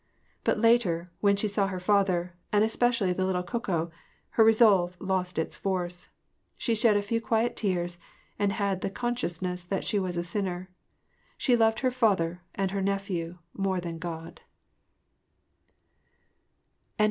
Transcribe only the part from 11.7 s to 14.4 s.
her father and her nephew more than Grod.